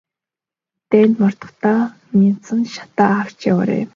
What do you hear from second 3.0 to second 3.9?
авч яваарай.